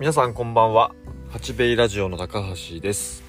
[0.00, 0.94] 皆さんこんばんは。
[1.28, 3.22] 八兵衛ラジオの高橋です。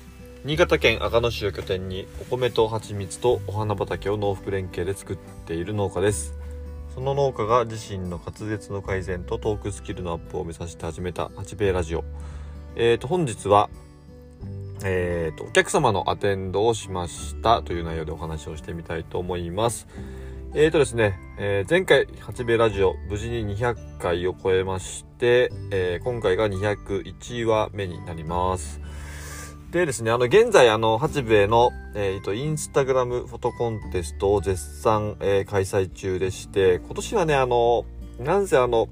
[0.45, 6.33] 新潟県阿賀野市を拠点にお米と蜂蜜とお花畑を農福連携で作っている農家です。
[6.95, 12.05] その農家が自身の滑舌の改善とトークスキルのアップを目指して始めた八兵衛ラジオ。
[12.77, 13.69] えーと本日は
[14.85, 19.89] えーとお客様のアテンドをしましたという内容でお話をしてみたいと思います。
[20.53, 28.81] えーとですね、えー、前回、八兵衛ラジオ、無事に200回を超えまして、えー、今回が201話目になります。
[29.71, 37.85] でですね、あの、現在、あの、八兵衛の、えーと、インスタグラムフォトコンテストを絶賛、えー、開催中でして、今年はね、あの、
[38.19, 38.89] なんせあの、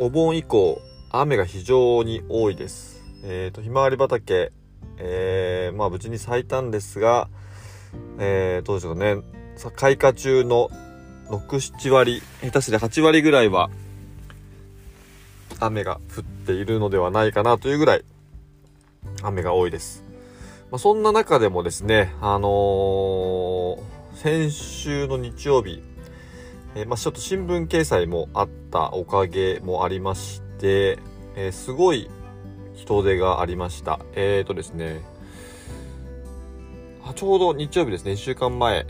[0.00, 3.00] お盆以降、雨が非常に多いです。
[3.22, 4.50] えっ、ー、と、ひまわり畑、
[4.98, 7.28] えー、まあ、無事に咲いたんですが、
[8.18, 9.43] えー、どうでしょうね。
[9.76, 10.70] 開花中の
[11.28, 11.38] 6、
[11.78, 13.70] 7割、下手すり8割ぐらいは
[15.60, 18.04] 雨が降っているのではないかなというぐらい
[19.22, 20.02] 雨が多いです。
[20.70, 23.78] まあ、そんな中でもですね、あのー、
[24.16, 25.82] 先週の日曜日、
[26.74, 30.98] えー、まあ、ちょっと新聞掲載もあったおかげもありまして、
[31.36, 32.10] えー、すごい
[32.74, 34.00] 人手がありました。
[34.14, 35.00] えーとですね、
[37.14, 38.86] ちょうど日曜日ですね、1週間前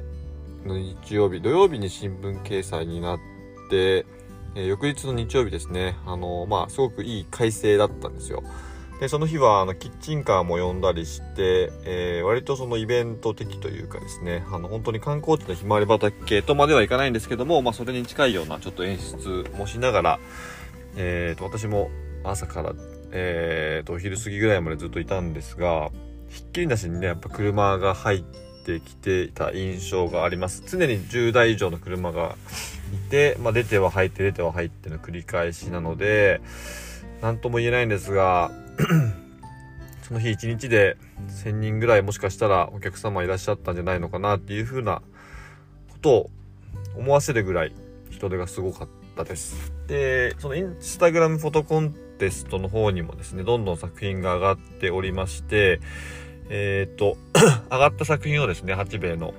[0.66, 3.18] の日曜日、土曜日に新聞掲載になっ
[3.70, 4.06] て、
[4.54, 8.42] え、翌日の日曜日ですね、あの、まあ、すごくいい快晴だったんですよ。
[9.00, 20.20] で、その日は、あの、キッチンカーも呼んだりして、えー、割とそのイベント的というかですね、あの、本当に観光地のひまわり畑とまではいかないんですけども、まあ、それに近いようなちょっと演出もしながら、
[20.96, 21.90] えっ、と、私も
[22.22, 22.72] 朝から、
[23.10, 25.90] えっ、と、お昼過ぎぐらいまでずっといたんですが、
[26.28, 30.64] ひっきりなしにね、やっぱ車が入って、ってきていた印象があります。
[30.66, 32.36] 常に10台以上の車が
[32.94, 36.40] いて、まあ、出ては入って出ては入っての繰り返しなので、
[37.20, 38.50] 何とも言えないんですが、
[40.02, 40.96] その日一日で
[41.44, 45.03] 1000人ぐらいもしかしたらお客様いらっしゃったんじゃないのかなっていう風な
[45.92, 46.30] ことを
[46.97, 47.72] 思わせるぐらい
[48.10, 49.72] 人手がすごかったです。
[49.86, 55.80] で、そのインスタグラムフォトコンテストの方にもですね、どんどん作品が上がっておりまして、
[56.49, 57.16] えっ、ー、と、
[57.71, 59.34] 上がった作品をですね、八兵衛の、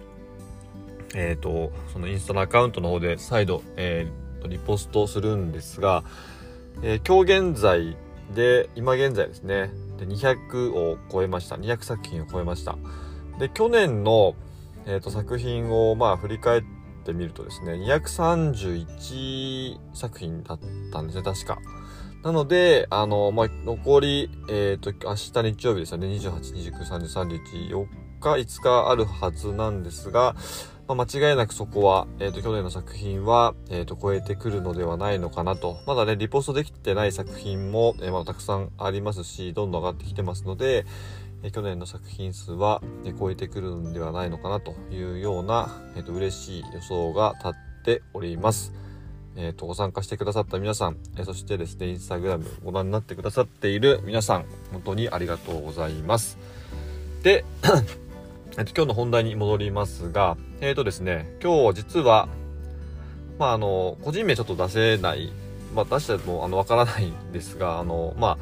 [1.13, 6.03] えっ、ー、と、そのインスタのアカウントの方で再度、えー、リポストするんですが、
[6.81, 7.95] えー、今日現在
[8.33, 11.55] で、今現在ですね、で200を超えました。
[11.55, 12.77] 200作品を超えました。
[13.39, 14.35] で、去年の、
[14.85, 16.63] えっ、ー、と、作品を、まあ、振り返っ
[17.05, 20.59] てみるとですね、231作品だっ
[20.91, 21.59] たんですね、確か。
[22.25, 26.07] なので、あの、まあ、残り、えっ、ー、と、明日日曜日ですよね。
[26.07, 26.31] 28、
[26.73, 27.87] 29、30、31、4
[28.19, 30.35] 日、5日あるはずなんですが、
[30.87, 35.77] まあ、間違いなくそこは、えっ、ー、と、去年の作品は、えっ、ー、と、超えてくるのではないのかなと。
[35.85, 40.87] まだね、リポストできてない作品も、え、まだたくさんありますし、どんどん上がってきてますので、
[41.43, 48.73] え去年の作品数は、え超えてくるんではないのかなというような、えっ、と、嬉しい予想が立っております。
[49.37, 56.37] えっ、ー、と、ご参加してくださった皆さん、えー、そしてですね、インスタグラムご覧になってくださっている皆さん、本当にありがとうございます。
[57.23, 57.43] で、
[58.57, 62.29] えっと、今日の本題に戻りますが、えっ、ー、とですね、今日実は、
[63.37, 65.33] まあ、あの、個人名ちょっと出せない、
[65.73, 68.37] まあ、出しても、あの、わからないんですが、あの、まあ、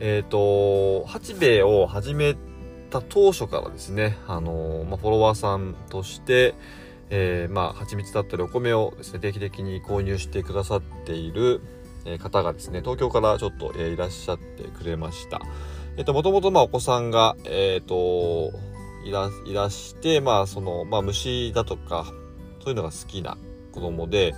[0.00, 2.34] えっ、と、八兵衛を始め
[2.90, 6.54] た当初からですね、あの、まあ、フォロワーさんとして、
[7.16, 11.60] えー、まあ、蜂蜜だったりお米をですね、定期的に購入してくださっている、
[12.18, 15.40] 方がですね、東京からちょっと、えー、いらっしゃってくれました。
[15.96, 18.50] えっ、と、もともとまあお子さんが、えっ、と、
[19.04, 22.04] いら、いらして、まあ、その、まあ、虫だとか、
[22.58, 23.38] そういうのが好きな
[23.70, 24.34] 子供で、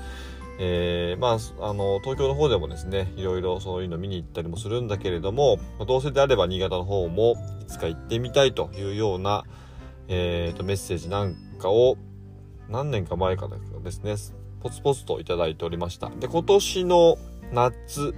[0.59, 9.45] えー、まあ、あの、東京の方でもですね、いろいろそういうの見に行ったりもするんだけれども、まあ、どうせであれば新潟の方もいつか行ってみたいというような、
[10.09, 11.97] えっ、と、メッセージなんかを、
[12.69, 14.17] 何年か前からですね、
[14.61, 16.11] ポツポツといただいておりました。
[16.11, 17.19] で、今年の
[17.53, 18.15] 夏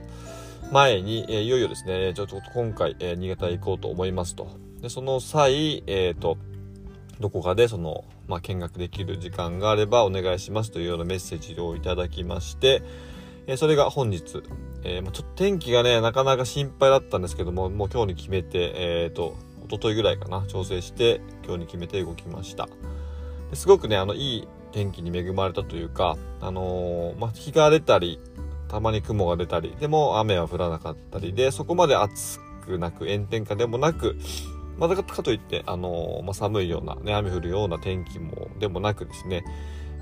[0.72, 4.48] 前に、えー、いよいよですね、ちょっと今回、えー、新潟行こうと思いますと。
[4.80, 6.38] で、その際、え、ー、と、
[7.20, 12.82] どこかでその、まあ、見学できる時間があればお願いしますというようなメッセージをいただきまして、
[13.46, 14.42] えそれが本日、
[14.84, 19.34] えまあ、ちょっと天気がね、なかなか心配だったんですけども、もう今日に決めて、えっ、と、
[19.68, 22.68] 一昨日ぐらいかな、調整して今日に決めて動きました。
[23.54, 28.20] すごくね、あの、いい天気に恵まれたというか、あのー、まあ、日が出たり、
[28.68, 34.16] たまに雲が出たり、でも雨は降らなかったりで、そこまで暑くなく、炎天下でもなく、
[34.76, 39.44] まだかといって、あのー、まあ、寒いような、ね、雨降るような天気も、でもなくですね、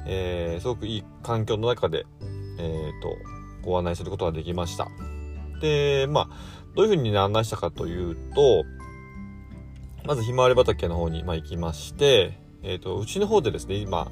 [0.07, 2.07] えー、すごくいい環境の中で、
[2.59, 3.17] えっ、と、
[3.63, 4.89] ご案内することができました。
[5.61, 6.29] で、まあ、
[6.75, 8.65] どういうふうに、ね、案内したかというと、
[10.05, 14.11] まずひまわり畑の方に、まあ、行きまして、えっ、ー、と、うちの方でですね、今、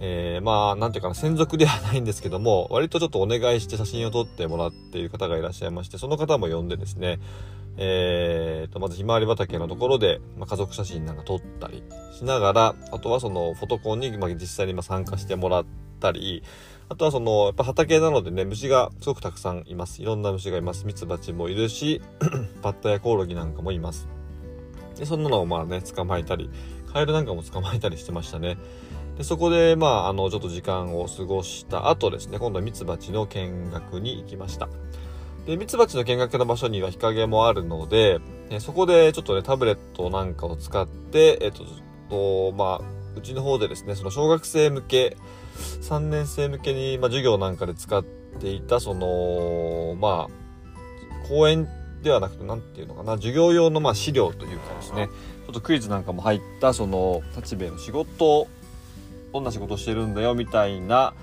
[0.00, 7.18] えー、まあ、なんていうかな、専属ではないんですけども、割とちょっとお願いして写真を撮ってもらっている方がいらっしゃいまして、その方も呼んでですね、
[7.76, 11.82] えー、と、まずひまわり畑のところで、まあ、家族写真なんか撮ったり
[12.12, 15.64] しながら、あとはそのフォトコンに、まあ、実際にま参加してもらっ
[16.00, 16.44] たり、
[16.88, 20.02] あとはその、やっぱ畑なのでね、虫がすごくたくさんいます。
[20.02, 20.86] いろんな虫がいます。
[20.86, 22.02] ミツバチもいるし、
[22.62, 24.06] バッタやコオロギなんかもいます。
[24.96, 26.50] で、そんなのをまあね、捕まえたり、
[26.94, 28.56] カエルなんかも捕まえたりしてましたね。
[29.18, 34.68] で、そこで、まあ、あの、ちょっと時間を過ごした後ですね、今度はミツバチの見学に行きました。
[35.44, 41.66] で、ミツバチの見学の場所には日陰もあるので、えそこでちょっとね、タブレットなんかを使って、えっと、っ
[42.08, 42.80] とまあ、
[43.16, 45.16] うちの方でですね、その小学生向け、
[45.82, 51.68] 3年生向けに、まあ、授業なんかで使っていた、その、まあ、講演
[52.04, 55.08] ではなくて、なんていうのかな、授業用の、まあ、資料というかですね、
[55.46, 58.46] ちょっとクイズなんかも入った、その、立兵衛の仕事、
[59.32, 61.14] どんな仕事をしてるんだよ、みたいな、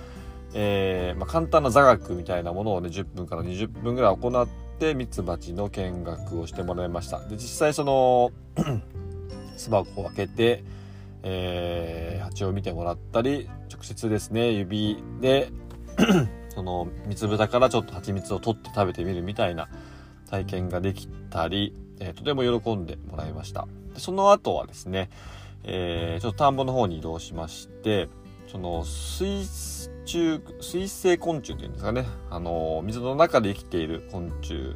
[0.53, 4.47] えー、まあ、簡単な座学みたいなものをね、10分から20分ぐらい行っ
[4.79, 7.19] て、ミツバチの見学をしてもらいました。
[7.19, 8.31] で、実際その
[9.55, 10.63] 巣箱を開けて、
[11.23, 15.51] えー、蜂を見てもらったり、直接ですね、指で
[16.49, 19.69] その、蜜豚からちょっと蜂蜜を取って食べてみるみたいな
[20.31, 23.67] 体験ができたり、えー、とても喜んでもらいました。
[23.93, 25.09] でその後はですね、
[25.63, 28.07] えー、ちょっと田んぼの方に移動しまして、
[28.47, 34.75] その水中水生昆虫っていうんですかねあの水の中で生きている昆虫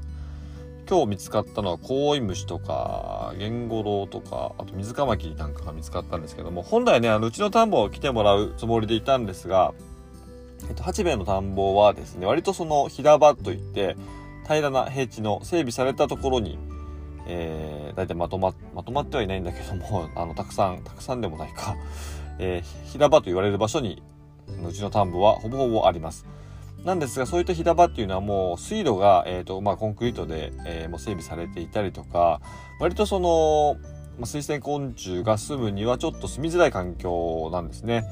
[0.87, 9.73] 今日見つかったのはコウイムシとかゲンゴロウとかあと水カマキリなんかが見つかったんですけども本来ねあのうちの田んぼを来てもらうつもりでいたんですが、
[10.69, 13.97] えっと、八兵衛の田んぼはですね割とその平場といって
[14.47, 16.57] 平らな平地の整備されたところに
[17.27, 21.75] えー、大体まとま、まとまってはいないんだけども、 あの、たくさん、たくさんでもないか、
[22.39, 24.03] えー、平場と言われる場所に、
[24.67, 26.25] うちの田んぼはほぼほぼあります。
[26.83, 32.41] なんですが、そういった平場っていうのはもう水路が、え、ー、と、まあ、コンクリートで、えー、もう整備されていたりとか、
[32.79, 33.77] 割とその、
[34.19, 38.05] まあ、水生昆虫が住むにはちょっと住みづらい環境なんですね。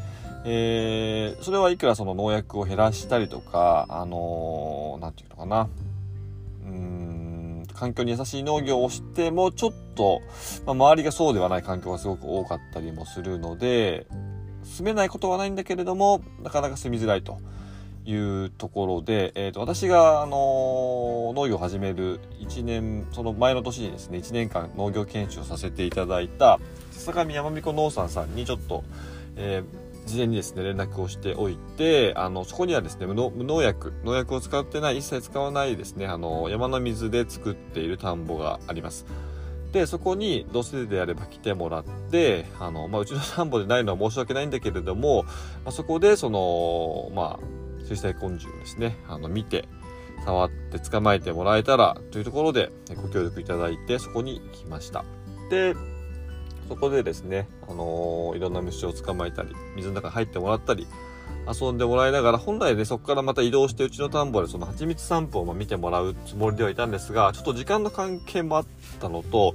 [0.45, 5.69] えー、それはいくらその農薬を減らしたりとか、あのー、なんていうのかな。
[6.65, 10.21] うん、環境に優しい農業をしても、ちょっと、
[10.65, 14.07] まあ、周りがそうではない環境がすごく多かったりもするので、
[14.63, 17.39] 住めないことはないんだけれども、なかなか住みづらいと
[18.05, 26.59] いうところで、え、ー、と、私が、あの、農業を始める1年、その前の年にですね、1年間農業研修をさせていただいた、
[26.91, 28.83] 坂上山美子農産さんにちょっと、
[29.35, 39.05] えー事前にですね、連絡をしておいて、あの、そこにはですね、無農薬、農薬を使ってない、一切使わないですね、あの、山の水で作っている田んぼがあります。
[39.71, 45.31] で、そこに、どうせであれば来てもらって、あの、まあ、うちの田んぼでないのは申し訳ないんだけれども、ま
[45.65, 49.67] あ、そこで、その、まあ、水彩昆虫をですね、あの、見て、
[50.25, 55.03] 触って捕まえてもらえたらというところでご協力いただいてそこに来ました
[55.49, 55.75] で
[56.67, 60.87] そこでですね、あのー、いろんな虫を捕まえたり水の中に入ってもらったり
[61.51, 68.65] 遊んでもらいながら、本来ね、そこからまた移動してうちの田んぼでその蜂蜜散歩を見てもらうつもりではいたんですが、ちょっと時間の関係もあっ
[69.01, 69.53] たのと、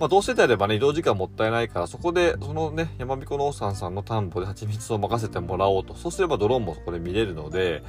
[0.00, 5.94] まあどうしてであればね、移動時間もったいないから、そこで、そのね、山彦農産さんの田んぼで蜂蜜を任せてもらおうと。
[5.94, 7.84] そうすればドローンもそこで見れるので、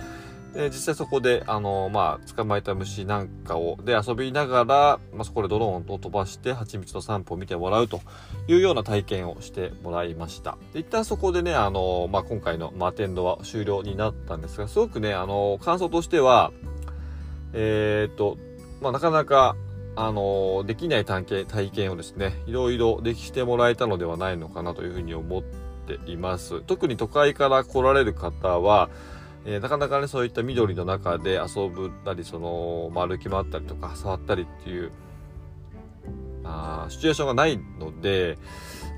[0.54, 8.02] で実際そこで、あのまあ、捕まえた虫なんかを、で遊びながら、まあ、そこでドローンを飛ばして、蜂蜜の散歩を見てもらうと
[8.48, 10.58] いうような体験をしてもらいました。
[10.74, 16.52] で一旦そこでね、あのまあ、今回の、ま、テンドは終了になったんですが、すごくね、あの感想としては、
[17.54, 18.38] えー、っと、
[18.82, 19.56] まあ、なかなか、
[19.96, 26.62] あのできない体験体験をですね、いろいろできてもらえたのではないのかなというふうに思っています。
[26.62, 28.90] 特に都会から来られる方は、
[29.46, 34.92] えー、なかなかね、そういった緑の中で遊ぶたり、その、まあ、歩き回ったりとか、触ったりっていう、
[36.44, 38.38] あシチュエーションがないので、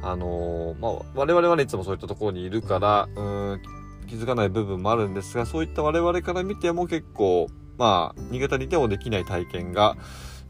[0.04, 3.22] あのー、まあ、我々はね、いつもそういったところにいるから、う
[3.56, 3.62] ん、
[4.08, 9.96] 気づかない部分もあるんですが、そういった我々から見ても結構、まあ、新潟にいてもできない体験が、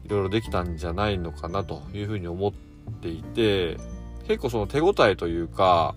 [0.04, 2.52] いろいろできたんじゃないのかなというふうに思っ
[3.00, 3.76] ていて、
[4.26, 5.94] 結構その手応えというか、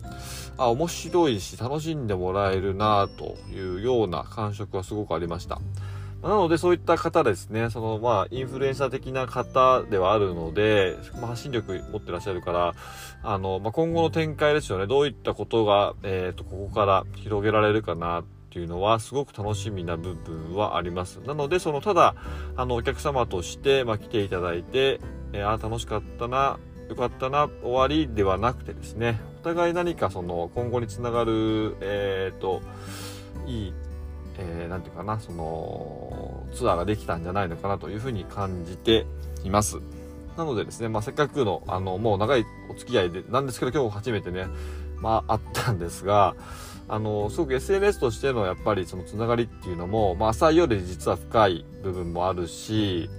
[0.58, 5.60] あ、面白いし楽しんでもらえるなというような感触はすごくありました。
[6.26, 12.74] なのでそういった方ですね、そのまあインフルエンサー的な方ではあるので、まあ、発信力持ってらっしゃるから、
[13.22, 21.20] あの、まあ、今後の展開ですよね、どういったことが、えっ、ー、と、ここから広げられるかなっていうのはすごく楽しみな部分はあります。
[21.28, 22.16] なので、そのただ、
[22.56, 25.00] あの、お客様として、まあ、来ていただいて、
[25.32, 26.58] えー、あ楽しかったな、
[26.90, 32.62] よかったな、終わりではなくてですね、互い何かその今後につながる、えっ、ー、と、
[33.46, 33.74] いい、
[34.40, 39.06] えー、ていうかな、その、ツアーができたんじゃないのかなというふうに感じて
[39.44, 39.78] います。
[40.36, 44.48] なのでですね、まあ、せっかくの、あの、もう長いお付き合いで、なんですけど今日初めてね、
[45.00, 46.36] まあ、あったんですが、
[46.88, 53.10] あの、すごく SNS としてのやっぱりそのつながりっていうのも、まあ、浅いより実は深い部分もあるし、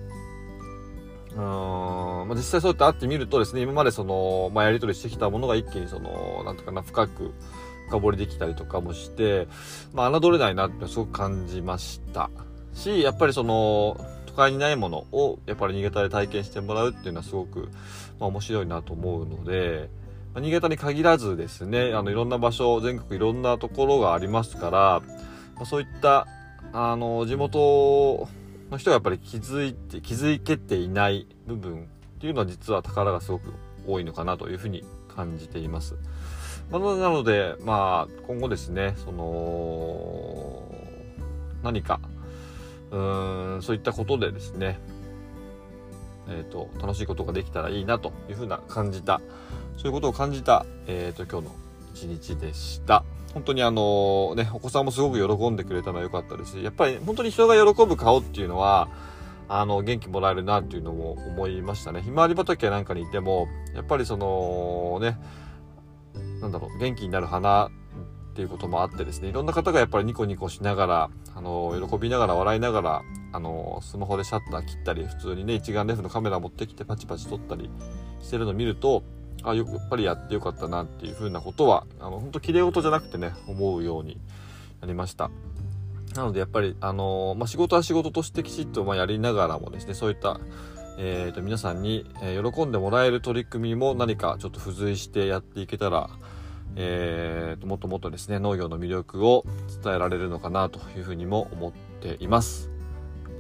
[1.37, 7.35] うん、まあ、実際そうやって会ってみるとですね、今までその、まあ、やり取りしてきたものが一気にその、なんとかな、深く
[7.89, 9.47] 深掘りできたりとかもして、
[9.93, 12.31] まあ、侮れないなってすごく感じました。
[12.75, 17.69] し、やっぱりその、都会にないものを、やっぱり新潟で体験してもらうっていうのはすごく、
[18.19, 19.89] まあ、面白いなと思うので、
[20.35, 25.03] まあ、新潟に限らずですね、あの、いろんな場所、全国いろんなところがありますから、
[25.55, 26.27] まあ、そういった、
[26.73, 28.29] あの、地元
[28.71, 31.85] の人がやっぱり気づいて、気づけていない部分
[32.17, 33.53] っていうのは実は宝がすごく
[33.87, 35.95] 多いのかなというふうに感じています。
[36.71, 40.63] まあ、なので、まあ、今後ですね、その、
[41.63, 42.01] 何か、
[42.91, 42.99] う
[43.59, 44.81] ん、そういったことでですね、
[46.29, 49.21] えっ、ー、と、楽しいことができたらいいなというふうな感じた、
[49.77, 51.66] そういうことを感じた、えっ、ー、と、今日の
[51.97, 53.05] 一日でした。
[53.33, 58.89] 本当にあのね、お子さんもすごく喜んでくれたのは良かったですし、やっぱり本当に人が喜ぶ顔っていうのは、
[59.49, 62.03] あの、元気もらえるなっていうのも思いましたね。
[62.03, 65.19] ひまわり畑なんかにいても、やっぱりその、ね、
[66.41, 67.71] なんだろう、元気になる花っ
[68.35, 77.71] ていうこともあってですね、いろんな方がやっぱりニコニコしながら、あの、喜びながら笑いながら、あの、スマホでシャッター切ったり、普通にね、一眼レフのカメラ持ってきてパチパチ撮ったり
[78.21, 79.05] してるのを見ると、
[79.47, 84.19] あよくやっぱりやってよかったなっていうふうなことはあの本当綺麗事じゃなくてね思うように
[84.81, 85.31] なりました
[86.15, 90.41] なのでやっぱりあのまあ、仕事は仕事としてきちっとまやりながらもですねそういった
[90.99, 96.09] えーと、皆さんに、え、喜んでもらえる取り組みも何かちょっと付随してやっていけたら、
[96.75, 99.45] えーと、もっともっとですね農業の魅力を
[99.83, 102.71] 伝えられるのかなというふうにも思っています。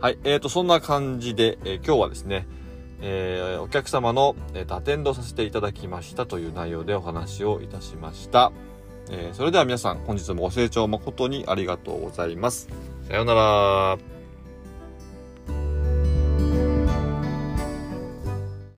[0.00, 2.46] はい、えーとそんな感じで、えー、今日はですね
[3.00, 8.52] えー、お客様の、えー、アテンドさせていただきましたという内容でお話をいたしました。
[9.10, 12.68] えー、それでは皆さん本日もご清聴誠にありがとうございます。
[13.08, 14.15] さようなら。